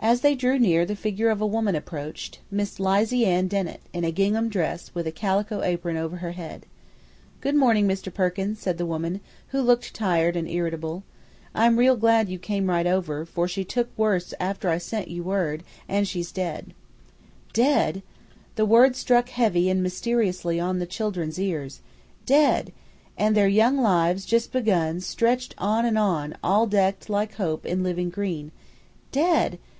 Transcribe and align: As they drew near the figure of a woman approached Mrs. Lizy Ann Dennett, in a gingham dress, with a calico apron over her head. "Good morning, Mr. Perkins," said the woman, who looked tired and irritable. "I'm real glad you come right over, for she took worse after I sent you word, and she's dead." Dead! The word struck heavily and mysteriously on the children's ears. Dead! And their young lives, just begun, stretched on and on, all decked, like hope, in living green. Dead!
As 0.00 0.20
they 0.20 0.36
drew 0.36 0.60
near 0.60 0.86
the 0.86 0.94
figure 0.96 1.28
of 1.28 1.40
a 1.40 1.46
woman 1.46 1.74
approached 1.74 2.38
Mrs. 2.54 2.78
Lizy 2.78 3.26
Ann 3.26 3.48
Dennett, 3.48 3.80
in 3.92 4.04
a 4.04 4.12
gingham 4.12 4.48
dress, 4.48 4.92
with 4.94 5.08
a 5.08 5.12
calico 5.12 5.62
apron 5.62 5.96
over 5.96 6.18
her 6.18 6.30
head. 6.32 6.66
"Good 7.40 7.56
morning, 7.56 7.86
Mr. 7.88 8.14
Perkins," 8.14 8.60
said 8.60 8.78
the 8.78 8.86
woman, 8.86 9.20
who 9.48 9.60
looked 9.60 9.92
tired 9.92 10.36
and 10.36 10.48
irritable. 10.48 11.02
"I'm 11.52 11.78
real 11.78 11.96
glad 11.96 12.28
you 12.28 12.38
come 12.38 12.68
right 12.70 12.86
over, 12.86 13.26
for 13.26 13.48
she 13.48 13.64
took 13.64 13.90
worse 13.98 14.32
after 14.38 14.68
I 14.68 14.78
sent 14.78 15.08
you 15.08 15.24
word, 15.24 15.64
and 15.88 16.06
she's 16.06 16.30
dead." 16.32 16.74
Dead! 17.52 18.02
The 18.54 18.64
word 18.64 18.94
struck 18.94 19.28
heavily 19.30 19.68
and 19.68 19.82
mysteriously 19.82 20.60
on 20.60 20.78
the 20.78 20.86
children's 20.86 21.40
ears. 21.40 21.80
Dead! 22.24 22.72
And 23.18 23.34
their 23.36 23.48
young 23.48 23.76
lives, 23.78 24.24
just 24.24 24.52
begun, 24.52 25.00
stretched 25.00 25.56
on 25.58 25.84
and 25.84 25.98
on, 25.98 26.36
all 26.42 26.68
decked, 26.68 27.10
like 27.10 27.34
hope, 27.34 27.66
in 27.66 27.82
living 27.82 28.10
green. 28.10 28.52
Dead! 29.10 29.58